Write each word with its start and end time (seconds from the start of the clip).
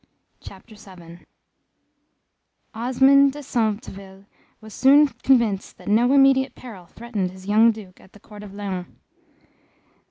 CHAPTER 0.39 0.73
VII 0.73 1.27
Osmond 2.73 3.33
de 3.33 3.43
Centeville 3.43 4.25
was 4.59 4.73
soon 4.73 5.09
convinced 5.09 5.77
that 5.77 5.87
no 5.87 6.11
immediate 6.11 6.55
peril 6.55 6.87
threatened 6.87 7.29
his 7.29 7.45
young 7.45 7.69
Duke 7.69 7.99
at 8.01 8.13
the 8.13 8.19
Court 8.19 8.41
of 8.41 8.51
Laon. 8.51 8.99